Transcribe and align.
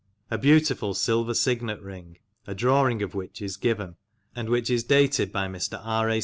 A 0.31 0.37
beautiful 0.39 0.95
silver 0.95 1.35
signet 1.35 1.79
ring, 1.79 2.17
a 2.47 2.55
drawing 2.55 3.03
of 3.03 3.13
which 3.13 3.39
is 3.39 3.55
given, 3.55 3.97
and 4.35 4.49
which 4.49 4.71
is 4.71 4.83
dated 4.83 5.31
by 5.31 5.47
Mr. 5.47 5.79
R. 5.83 6.09
A. 6.09 6.19